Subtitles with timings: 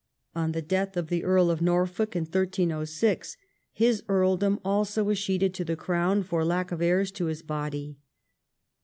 [0.33, 3.37] On the death of the Earl of Norfolk in 1306
[3.71, 7.99] his earldom also escheated to the crown for lack of heirs to his body.